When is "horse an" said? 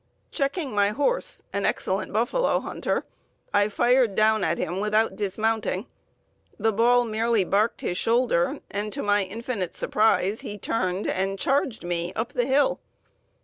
0.89-1.63